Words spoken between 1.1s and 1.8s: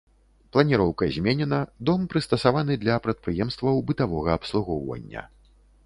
зменена,